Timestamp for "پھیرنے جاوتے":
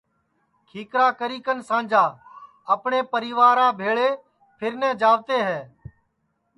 4.57-5.37